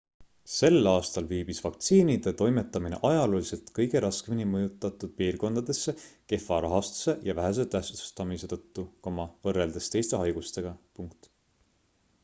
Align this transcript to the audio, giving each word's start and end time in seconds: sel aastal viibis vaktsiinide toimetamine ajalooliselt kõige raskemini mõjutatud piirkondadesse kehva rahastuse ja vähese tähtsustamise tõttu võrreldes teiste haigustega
sel 0.51 0.87
aastal 0.91 1.25
viibis 1.31 1.59
vaktsiinide 1.65 2.31
toimetamine 2.39 2.99
ajalooliselt 3.09 3.69
kõige 3.79 4.01
raskemini 4.05 4.47
mõjutatud 4.55 5.13
piirkondadesse 5.21 5.95
kehva 6.33 6.59
rahastuse 6.67 7.15
ja 7.29 7.37
vähese 7.41 7.67
tähtsustamise 7.77 8.51
tõttu 8.55 8.87
võrreldes 9.13 9.93
teiste 9.97 10.25
haigustega 10.25 10.75